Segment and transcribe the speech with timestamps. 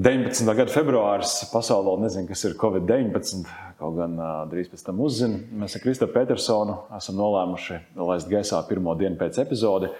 [0.00, 0.46] 19.
[0.56, 1.34] gada februāris.
[1.52, 3.42] Pasaulē vēl nezinu, kas ir Covid-19.
[3.76, 5.36] Kaut gan uh, drīz pēc tam uzzina.
[5.60, 9.90] Mēs ar Kristofru Petersonu esam nolēmuši laist gaisā pirmo dienu pēc epizode.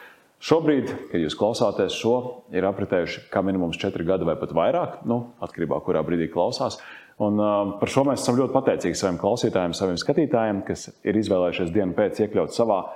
[0.41, 2.15] Šobrīd, kad jūs klausāties šo,
[2.49, 6.81] ir apritējuši kā minimums četri gadi vai pat vairāk, nu, atkarībā no kurā brīdī klausās.
[7.21, 11.77] Un, uh, par šo mēs esam ļoti pateicīgi saviem klausītājiem, saviem skatītājiem, kas ir izvēlējušies
[11.77, 12.87] dienu pēc iekļaut savā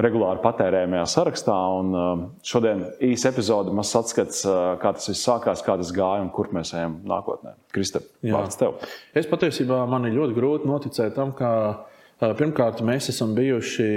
[0.00, 1.56] regulāri patērējamajā sarakstā.
[1.78, 6.24] Un, uh, šodien īsa epizode, mazs atskats, uh, kā tas viss sākās, kā tas gāja
[6.24, 7.54] un kur mēs ejam nākotnē.
[7.74, 8.80] Kristap, vārds tev.
[9.14, 11.52] Es patiesībā man ir ļoti grūti noticēt tam, ka
[12.38, 13.88] pirmkārt mēs esam bijuši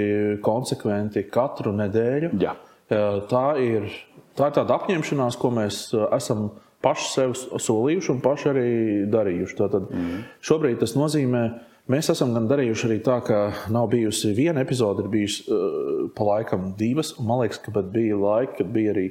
[0.44, 2.32] konsekventi katru nedēļu.
[2.42, 2.54] Jā.
[2.88, 3.90] Tā ir,
[4.38, 5.82] tā ir tāda apņemšanās, ko mēs
[6.16, 6.48] esam
[6.84, 8.68] paši sev solījuši un paši arī
[9.10, 9.56] darījuši.
[9.58, 10.20] Tātad mm.
[10.46, 11.42] Šobrīd tas nozīmē,
[11.92, 13.40] mēs esam gan darījuši arī tā, ka
[13.74, 17.14] nav bijusi viena epizode, ir bijusi uh, pa laikam divas.
[17.18, 19.06] Man liekas, ka bija laiki, kad bija arī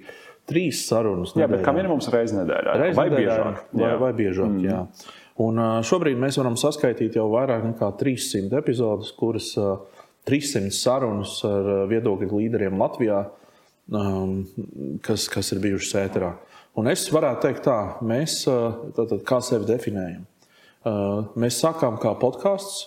[0.48, 1.36] trīs sarunas.
[1.38, 2.75] Jā, bet kā minimums reizes nedēļā.
[2.81, 3.64] Reiz vai nedēļā, biežāk.
[3.81, 4.67] Vai, vai biežāk mm.
[4.67, 4.81] jā.
[5.47, 9.75] Un uh, šobrīd mēs varam saskaitīt jau vairāk nekā 300 epizodes, kuras uh,
[10.28, 13.22] 300 sarunas ar viedokļu līderiem Latvijā,
[13.94, 14.39] um,
[15.06, 16.34] kas, kas ir bijušas ēterā.
[16.78, 20.25] Un es varētu teikt, tā, mēs tātad, kā sevi definējam.
[20.86, 22.86] Mēs sākām kā podkāsts.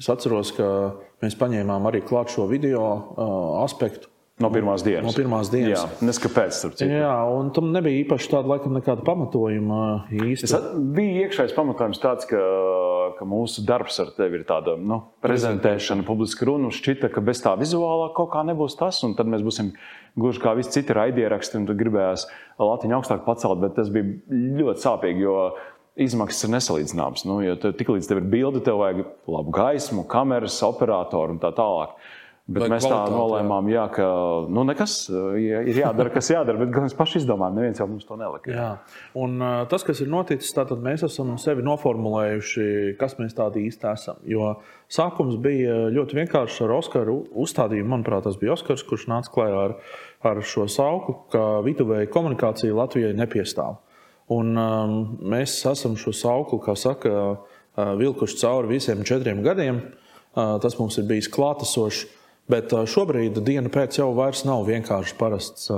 [0.00, 0.66] Es atceros, ka
[1.20, 2.84] mēs paņēmām arī klāt šo video
[3.60, 4.10] aspektu.
[4.40, 5.04] No pirmās dienas.
[5.04, 5.74] No pirmās dienas.
[5.74, 6.62] Jā, neskapēc.
[6.80, 9.80] Jā, un tam nebija īpaši tāda, laikam, nekāda pamatojuma
[10.16, 10.48] īsti.
[10.48, 10.54] Es
[10.96, 12.40] bija iekšējais pamatojums tāds, ka,
[13.18, 16.72] ka mūsu darbs ar tevi ir tāda nu, prezentēšana, publiska runa.
[16.72, 19.74] Šķita, ka bez tā vizuālā kaut kā nebūs tas, un tad mēs būsim
[20.16, 22.24] gluži kā visi citi raidieraksti, un tad gribējās
[22.60, 25.36] Latviju augstāk pacelt, bet tas bija ļoti sāpīgi, jo
[26.00, 27.26] izmaksas ir nesalīdzināmas.
[27.28, 31.94] Nu, jo tiklīdz tev ir bilde, tev vajag labu gaismu, kameras, operatoru un tā tālāk.
[32.50, 34.06] Bet Vai mēs tā nolēmām, jā, ka
[34.50, 35.04] nu, nekas
[35.38, 37.60] ir jādara, kas jādara, bet gan mēs paši izdomājām.
[37.60, 38.50] Neviens jau mums to nelika.
[38.50, 38.70] Jā.
[39.22, 39.36] Un,
[39.70, 42.64] tas, kas ir noticis, tātad mēs esam sevi noformulējuši,
[42.98, 44.18] kas mēs tādi īsti esam.
[44.26, 44.56] Jo
[44.90, 47.92] sākums bija ļoti vienkāršs ar Oskaru uzstādījumu.
[47.92, 49.76] Manuprāt, tas bija Oskars, kurš nāca klajā ar,
[50.32, 53.78] ar šo sauku, ka viduvēja komunikācija Latvijai nepiestāv.
[54.30, 54.94] Un, um,
[55.32, 59.82] mēs esam šo sauklu, kā saka, uh, vilkuši cauri visiem četriem gadiem.
[60.30, 62.06] Uh, tas mums ir bijis klātesošs.
[62.50, 65.68] Bet šobrīd diena pēc jau vairs nav vienkārši parasts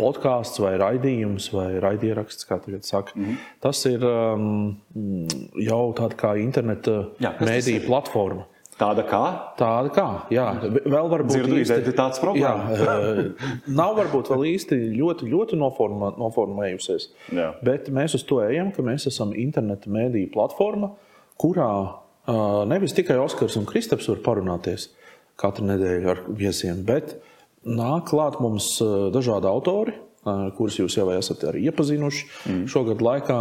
[0.00, 3.12] podkāsts vai raidījums vai raidieraksts, kā tagad saka.
[3.14, 3.36] Mm -hmm.
[3.60, 4.76] Tas ir um,
[5.56, 8.46] jau tāda kā interneta mēdīņu platforma.
[8.74, 9.22] Tāda kā?
[9.58, 10.46] Tāda kā, jā.
[10.62, 12.78] Vēl varbūt Dzirdu, īsti tāds problēma.
[12.78, 12.94] Jā,
[13.80, 17.10] nav varbūt vēl īsti ļoti, ļoti noformā, noformējusies.
[17.38, 17.52] Jā.
[17.66, 20.90] Bet mēs uz to ejam, ka mēs esam interneta mēdīņu platforma,
[21.38, 21.70] kurā
[22.66, 24.88] nevis tikai Oskars un Kristaps var parunāties,
[25.40, 26.82] katru nedēļu ar viesiem.
[26.86, 27.16] Bet
[27.64, 32.66] nāk klāt mums eh, dažādi autori, eh, kurus jūs jau esat arī iepazinuši mm.
[32.70, 33.40] šogad laikā.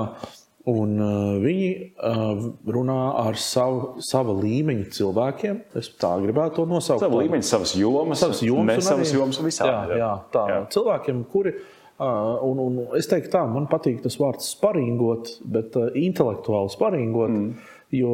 [0.63, 5.57] Un uh, viņi uh, runā ar savu, savu līmeņu cilvēkiem.
[5.75, 7.03] Es tā gribētu to nosaukt.
[7.03, 9.97] Savu līmeņu, savas jomas, savas jomas, ne savas jomas visādi.
[9.97, 10.43] Jā, jā, tā.
[10.47, 10.61] Jā.
[10.71, 11.51] Cilvēkiem, kuri,
[11.99, 17.35] uh, un, un es teiktu tā, man patīk tas vārds sparingot, bet uh, intelektuāli sparingot.
[17.35, 17.71] Mm.
[17.93, 18.13] Jo,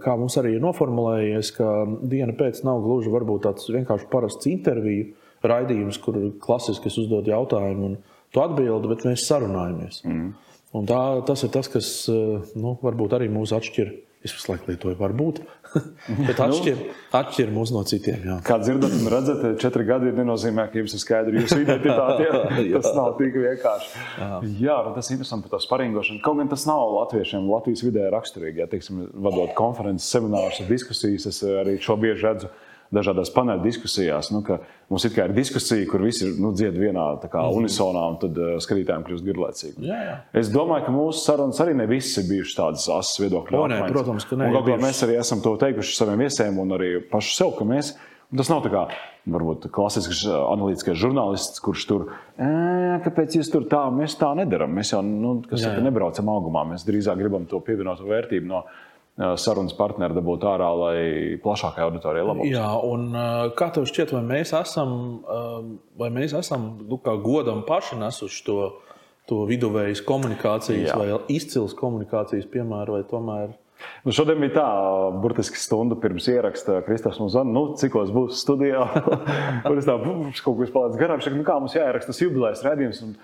[0.00, 1.66] kā mums arī ir noformulējies, ka
[2.08, 3.10] diena pēc nav gluži
[3.44, 5.10] tāds vienkārši parasts interviju
[5.44, 7.98] raidījums, kur klasiski es uzdodu jautājumu un
[8.32, 10.00] tu atbildi, bet mēs sarunājamies.
[10.06, 10.30] Mm.
[10.72, 14.94] Un tā, tas ir tas, kas nu, varbūt arī mūs atšķiras Es visu laiku lietoju,
[15.00, 15.40] varbūt.
[16.28, 18.20] Bet atšķir, nu, atšķir mūs no citiem.
[18.28, 18.36] Jā.
[18.46, 22.28] Kā dzirdat, un redzat, četri gadi nenozīmē, ka jums ir skaidra jūsu identitāte.
[22.76, 24.04] tas nav tik vienkārši.
[24.20, 24.28] Jā,
[24.62, 26.22] jā tas ir interesanti par to sparingošanu.
[26.22, 28.62] Kaut gan tas nav latviešiem, Latvijas vidē raksturīgi.
[28.62, 32.52] Ja, teiksim, vadot konferences, seminārus, diskusijas, es arī šo bieži redzu
[32.92, 34.30] dažādās paneļa diskusijās.
[34.34, 34.42] Nu,
[34.92, 37.58] mums ir diskusija, kur visi nu, dzied vienā kā, mm.
[37.62, 39.86] unisonā, un tad uh, skatītājiem kļūst garlaicīgi.
[39.88, 40.16] Jā, jā.
[40.42, 43.94] Es domāju, ka mūsu sarunas arī ne visas ir bijušas tādas asas viedokļu apmaiņas.
[43.94, 44.52] Protams, ka nē.
[44.82, 47.94] Mēs arī esam to teikuši saviem viesiem un arī pašu sev, ka mēs.
[48.32, 48.86] Tas nav tā kā
[49.28, 52.06] varbūt, klasisks analītiskais žurnālists, kurš tur
[53.04, 54.72] kāpēc jūs tur tā, mēs tā nedarām.
[54.72, 58.64] Mēs jau nu, saka, nebraucam augumā, mēs drīzāk gribam to pievienoto vērtību no
[59.16, 61.00] sarunas partneri dabūt ārā, lai
[61.42, 62.46] plašākai auditorijai labāk.
[62.48, 63.10] Jā, un
[63.58, 64.94] kā tev šķiet, vai mēs esam,
[66.00, 68.58] vai mēs esam nu, godam paši nesuši to,
[69.28, 70.96] to viduvējas komunikācijas Jā.
[70.98, 73.52] vai izcils komunikācijas piemēru, vai tomēr?
[74.06, 74.66] Nu, šodien bija tā,
[75.22, 76.80] burtiski stunda pirms ieraksta.
[76.86, 78.84] Kristofers mums zvanīja, nu, cikos būs studijā.
[79.66, 81.22] Tur es tā, kaut ko palicis garām.
[81.22, 83.02] Šak, nu, kā mums jāieraksta tas jubilejas redzējums.
[83.06, 83.16] Un,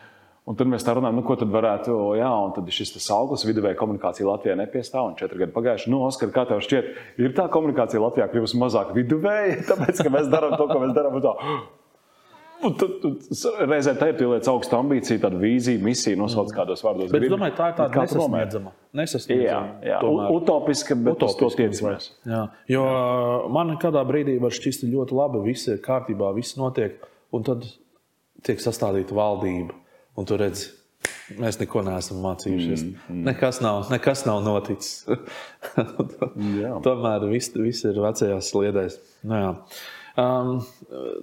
[0.48, 3.76] Un tad mēs tā runājam, nu, ko tad varētu, jā, un tad šis augsts viduvēja
[3.76, 5.90] komunikācija Latvijā nepiestāv, un četri gadi pagājuši.
[5.92, 6.86] Nu, Oskar, kā tev šķiet,
[7.20, 11.18] ir tā komunikācija Latvijā kļuvusi mazāk viduvēja, tāpēc, ka mēs darām to, ko mēs darām.
[12.58, 17.12] Un tad, tad reizē tā ir pieliec augstu ambīciju, tādu vīziju, misiju, nosauc kādos vārdos.
[17.12, 18.48] Bet domāju, tā ir tāda tu nomēri?
[18.48, 18.72] nesasniedzama.
[18.72, 19.98] Jā, nesasniedzama jā.
[20.02, 20.32] tomēr.
[20.34, 22.08] Utopiska, bet uz to tiecamies.
[22.72, 22.86] Jo
[23.54, 26.98] man kādā brīdī var šķist ļoti labi, viss ir kārtībā, viss notiek,
[27.36, 27.68] un tad
[28.48, 29.76] tiek sastādīta valdība,
[30.18, 30.70] un tu redzi,
[31.38, 32.82] mēs neko neesam mācījušies.
[32.88, 33.20] Mm, mm.
[33.30, 35.04] Nekas, nav, nekas nav noticis.
[36.62, 36.74] Jā.
[36.84, 38.96] Tomēr viss, viss ir vecajās sliedēs.
[39.28, 39.50] Nu, jā.
[40.22, 40.58] um,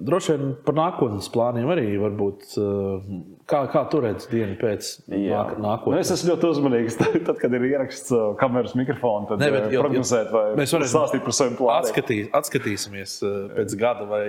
[0.08, 2.46] droši vien par nākotnes plāniem arī varbūt.
[2.60, 3.18] Uh,
[3.52, 6.06] kā, kā tu redzi dienu pēc nāk, Nu, nākotnes?
[6.06, 7.00] es esmu ļoti uzmanīgs.
[7.28, 10.76] Tad, kad ir ieraksts uh, kameras mikrofona, tad Ne, bet eh, jau- prognozēt, vai mēs
[10.76, 11.90] varēsim stāstīt par saviem plāniem.
[11.90, 14.24] Atskatīs, atskatīsimies uh, pēc gada vai,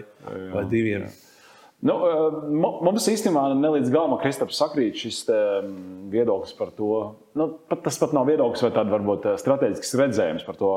[0.54, 1.06] vai diviem.
[1.84, 6.88] Nu, eh, mu- mums īstenībā nelīdz galam Kristaps sakrīt šis mm, viedoklis par to.
[7.37, 10.70] Nu, pat, tas pat nav viedoklis vai tāds varbūt eh, strateģisks redzējums par to,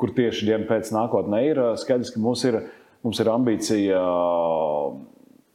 [0.00, 1.60] kur tieši diena pēc nākotnē ir.
[1.60, 2.62] Eh, Skaidrs, ka mums ir,
[3.04, 4.00] mums ir ambīcija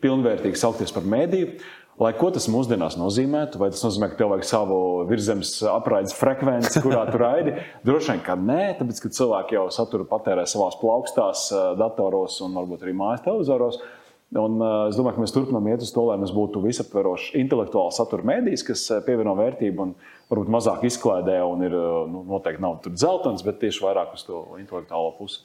[0.06, 1.56] pilnvērtīgi saukties par mēdīju.
[2.02, 4.78] Lai ko tas mūsdienās nozīmētu, vai tas nozīmē, ka tev vajag savu
[5.10, 7.54] virsmas apraides frekvenci, kurā tu raidi?
[7.86, 12.88] Droši vien, ka nē, tāpēc, ka cilvēki jau saturu patērē savās plaukstās, datoros un varbūt
[12.88, 13.82] arī mājas televizoros.
[14.32, 17.98] Un, uh, es domāju, ka mēs turpinām iet uz to, lai mums būtu visaptverošs intelektuāls
[18.00, 19.90] satura mēdījis, kas uh, pievieno vērtību un
[20.32, 21.42] varbūt mazāk izklaidē.
[21.44, 25.44] Un ir, uh, nu, noteikti nav dzeltens, bet tieši vairāk uz to intelektuālo pusi.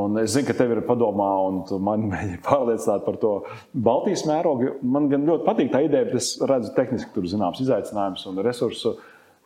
[0.00, 3.34] Un es zinu, ka tev ir padomā, un tu man mēģini pārliecināt par to
[3.76, 4.78] Baltijas mērogu.
[4.80, 8.96] Man gan ļoti patīk tā ideja, bet es redzu tehniski tur zināms izaicinājums un resursu.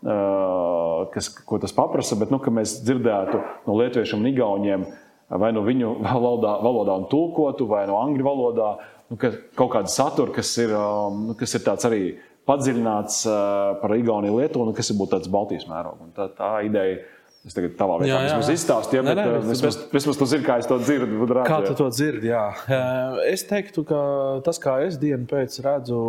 [0.07, 4.89] uh, Kas, ko tas prasa, bet nu, ka mēs dzirdētu no lietuviešiem un igauniem,
[5.31, 8.71] vai no viņu valodā, valodā un tulkotu, vai no angļu valodā,
[9.11, 12.03] nu, ka kaut kāda satura, kas ir, um, nu, kas ir tāds arī
[12.49, 16.15] padziļināts uh, par Igauniju lietu, un kas ir būt tāds Baltijas mērogs.
[16.17, 17.03] Tā, tā ideja,
[17.45, 17.75] es tagad
[18.09, 18.55] jā, vismaz jā.
[18.57, 21.21] izstāstīju, Nē, bet uh, bet- vismaz, vismaz tu zini, kā es to dzirdu.
[21.29, 22.31] redzu, Kā tu to dzirdi?
[22.33, 22.47] Jā.
[22.65, 24.01] Eh, Es teiktu, ka
[24.49, 26.01] tas, kā es dienu pēc redzu,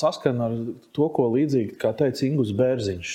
[0.00, 0.56] saskan ar
[0.96, 3.12] to, ko līdzīgi, kā teica Ingūns Bērziņš.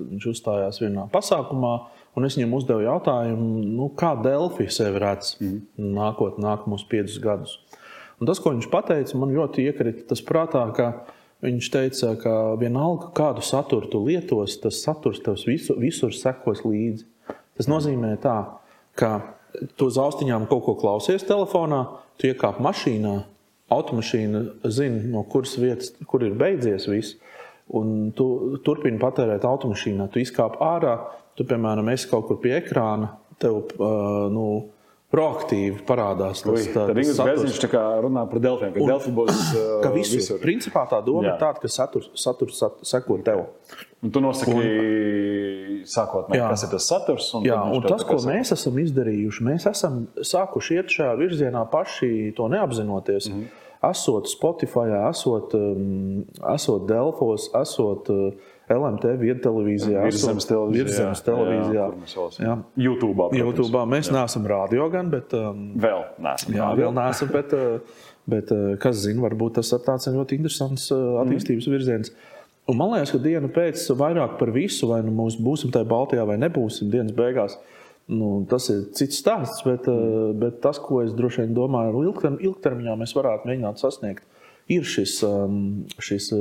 [0.00, 1.74] Viņš uzstājās vienā pasākumā,
[2.16, 5.36] un es viņam uzdevu jautājumu, nu, kā Delfi sevi redz
[5.76, 7.58] nākotnē, nākamos piecus gadus.
[8.16, 10.88] Un tas, ko viņš teica, man ļoti iekrita tas prātā, ka
[11.44, 17.04] viņš teica, ka vienalga, kādu saturu tu lietos, tas saturs tev visu, visur sekos līdzi.
[17.56, 18.36] Tas nozīmē, tā,
[18.96, 19.36] ka
[19.76, 21.84] tu uz austiņām kaut ko klausies telefonā,
[22.16, 23.14] tu iekāp mašīnā,
[23.72, 24.42] automašīna
[24.72, 27.16] zina, no kuras vietas, kur ir beidzies viss.
[27.76, 31.00] Un tu turpini patērēt automašīnā, tu izkāp ārā,
[31.36, 33.12] tu, piemēram, esi kaut kur pie ekrāna,
[33.42, 34.46] tev uh, nu,
[35.12, 37.18] proaktīvi parādās tas, saturs.
[37.20, 40.18] Bērziņš tā kā runā par Delfiem, ka Delfi būs uh, Ka visur.
[40.20, 40.40] visur.
[40.42, 41.34] Principā tā doma Jā.
[41.34, 43.44] ir tāda, ka saturs, saturs sat, seko tev.
[44.04, 46.48] Un tu nosaki sākotnēji, Jā.
[46.50, 47.28] kas ir tas saturs.
[47.38, 48.34] Un Jā, viņš un tas, ko saka.
[48.34, 53.30] mēs esam izdarījuši, mēs esam sākuši iet šajā virzienā paši to neapzinoties.
[53.30, 53.62] Mm -hmm.
[53.86, 56.24] Esot Spotify, esot, um,
[56.54, 58.32] esot Delfos, esot uh,
[58.66, 60.86] LMT viedtelevīzijā, Virszemes televīzijā.
[60.88, 61.84] Virszemes televīzijā.
[62.10, 62.46] Jā?
[62.48, 62.56] Jā.
[62.82, 63.28] YouTube.
[63.38, 66.56] YouTube mēs neesam rādio gan, bet um, Vēl neesam.
[66.56, 70.88] Jā, vēl neesam, bet, uh, bet uh, kas zina, varbūt tas ir tāds ļoti interesants
[70.90, 72.12] uh, attīstības virziens.
[72.66, 76.26] Un man liekas, ka diena pēc vairāk par visu, vai nu mēs būsim tajā Baltijā
[76.26, 77.54] vai nebūsim dienas beigās.
[78.10, 82.10] Nu, tas ir cits stāsts, bet, uh, bet tas, ko es droši vien domāju, ir
[82.10, 84.26] ilgterm, ilgtermiņā mēs varētu mēģināt sasniegt,
[84.74, 85.60] ir šis, um,
[86.02, 86.32] šis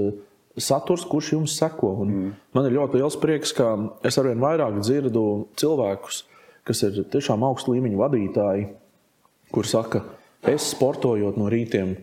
[0.57, 1.91] saturs, kurš jums seko.
[2.03, 2.33] Un mm.
[2.55, 3.73] Man ir ļoti liels prieks, ka
[4.07, 5.25] es arvien vairāk dzirdu
[5.59, 6.23] cilvēkus,
[6.65, 8.67] kas ir tiešām augstu līmeņu vadītāji,
[9.53, 10.03] kur saka,
[10.49, 11.95] es sportojot no rītiem,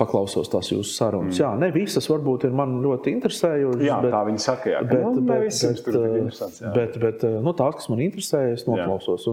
[0.00, 1.34] paklausos tās jūsu sarunas.
[1.34, 1.40] Mm.
[1.42, 3.82] Jā, ne visas varbūt ir man ļoti interesējušas.
[3.84, 4.80] Jā, bet, tā viņi saka, jā.
[4.86, 6.72] Bet, nu, bet, bet, tur ir eh, interesants, jā.
[6.76, 9.28] bet, bet eh, nu, tās, kas man interesē, es noklausos.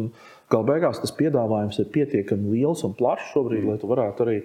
[0.52, 3.72] Galu beigās tas piedāvājums ir pietiekami liels un plašs šobrīd, mm.
[3.72, 4.38] lai tu varētu arī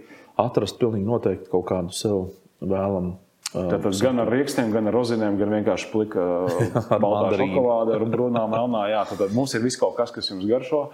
[0.43, 2.25] atrast pilnīgi noteikti kaut kādu sev
[2.63, 3.17] vēlamu.
[3.53, 6.23] Tātad gan ar rīkstiem, gan ar rozinēm, gan vienkārši plika
[6.89, 7.53] baltā mandarīnu.
[7.55, 8.85] šokolāde, ar brūnām melnā.
[8.95, 10.87] Jā, tad mums ir viss kaut kas, kas jums garšo.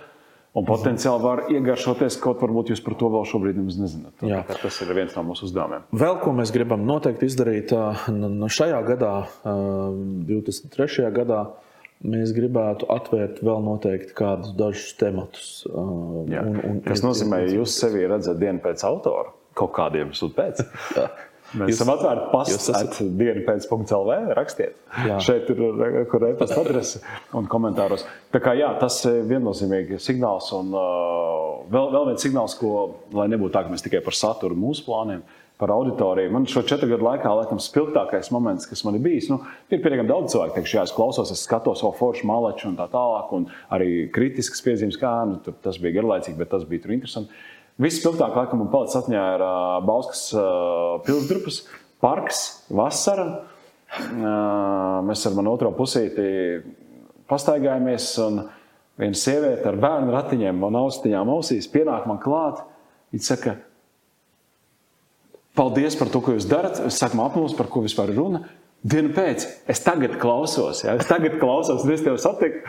[0.57, 4.15] Un potenciāli var iegaršoties, kaut varbūt jūs par to vēl šobrīd nezināt.
[4.19, 5.85] Tā Tas ir viens no mūsu uzdevumiem.
[5.93, 9.13] Vēl ko mēs gribam noteikti izdarīt ā, n- n- šajā gadā,
[9.47, 9.53] ā,
[10.27, 11.11] 23.
[11.15, 11.43] gadā,
[12.03, 15.49] mēs gribētu atvērt vēl noteikti kādus dažus tematus.
[16.33, 16.43] Jā.
[16.43, 20.11] un- un- Kas nozīmē, ka jūs sevi redzat dienu pēc autora, kaut kādiem.
[20.97, 21.09] Jā.
[21.57, 24.11] Mēs Jūs- esam atvērti pastu, esat- dienu pēc CELV.
[24.37, 24.75] Rakstiet,
[25.07, 25.17] Jā.
[25.19, 27.01] šeit ir re- kur e-pasta adrese
[27.33, 28.05] un komentāros.
[28.31, 30.53] Tā kā jā, tas ir viennozīmīgi signāls.
[30.53, 34.55] Un uh, vēl, vēl viens signāls, ko, lai nebūtu tā, ka mēs tikai par saturu
[34.55, 35.23] mūsu plāniem.
[35.59, 36.31] Par auditoriju.
[36.31, 39.41] Man šo četru gadu laikā, laikam, spilgtākais moments, kas man ir bijis, nu,
[39.73, 42.87] ir pietiekami daudz cilvēku, teikšu, jā, es klausos, es skatos savu foršu maleču un tā
[42.93, 47.35] tālāk, un arī kritiskas piezīmes, kā nu, tas bija garlaicīgi, bet tas bija interesanti.
[47.79, 51.61] Vispilgtāk, laikam, man palicis atmiņā ir uh, Bauskas uh, pilsdrupas
[52.03, 52.41] parks,
[52.75, 53.27] vasara.
[53.89, 56.25] Uh, mēs ar manu otro pusīti
[57.31, 58.43] pastaigājāmies, un
[58.99, 62.65] viena sieviete ar bērnu ratiņiem un austiņām ausīs pienāk man klāt.
[63.15, 63.55] Viņa saka,
[65.59, 66.83] paldies par to, ko jūs darat.
[66.89, 68.43] Es saku, apmūs, par ko vispār ir runa.
[68.87, 70.93] Dienu pēc, es tagad klausos, ja?
[71.01, 72.61] es tagad klausos, un es tevi satiku,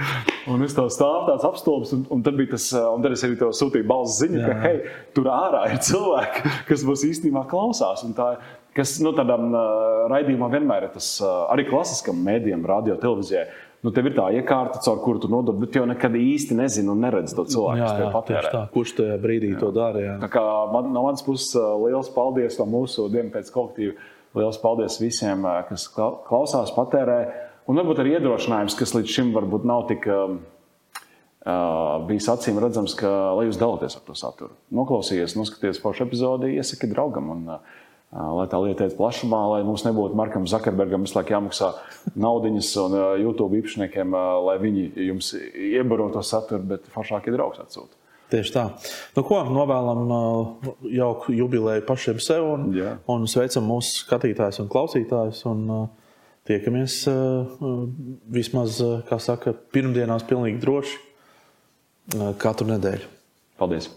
[0.50, 3.38] un es tev stāvu tāds apstulbs, un, un tad bija tas, un tad es arī
[3.38, 4.80] tev sūtīju balss ziņu, ka, hei,
[5.14, 8.32] tur ārā ir cilvēki, kas mūs īstenībā klausās, un tā,
[8.74, 13.46] kas, nu, tādam uh, raidījumam vienmēr ir tas, uh, arī klasiskam mēdījam, radio, televīzijai,
[13.86, 17.06] nu, tev ir tā iekārta, caur kuru tu nodod, bet jau nekad īsti nezini un
[17.06, 18.68] neredzi to cilvēku, jā, jā, tieši tā.
[18.74, 19.62] Kurš tajā brīdī jā.
[19.62, 20.08] to dara?
[20.10, 20.22] Jā.
[20.26, 21.54] Tā kā man, no manas puses
[21.86, 27.20] liels paldies no mūsu dienu pēc kolektīva Lielas paldies visiem, kas klausās, patērē.
[27.70, 30.38] Un varbūt arī iedrošinājums, kas līdz šim varbūt nav tik uh,
[32.10, 34.56] bijis acīm redzams, ka, lai jūs dalāties ar to saturu.
[34.74, 37.30] Noklausīties, noskatieties pašu epizodi, iesaki draugam.
[37.36, 37.78] Un, uh,
[38.10, 41.72] lai tā lieta iet plašumā, lai mums nebūtu Markam Zakarbergam visu laiku jāmaksā
[42.26, 44.18] naudiņas un YouTube īpašniekiem,
[44.48, 47.99] lai viņi jums iebaro to saturu, bet foršāk ir draugs atsūtīt.
[48.30, 48.66] Tieši tā.
[49.16, 52.94] Nu, ko novēlam uh, jauku jubileju pašiem sev un, Jā.
[53.10, 55.42] un sveicam mūsu skatītājus un klausītājus.
[55.50, 56.12] Un, uh,
[56.50, 57.58] tiekamies uh,
[58.34, 61.06] vismaz, kā saka, pirmdienās pilnīgi droši
[62.42, 63.10] katru nedēļu.
[63.60, 63.92] Paldies!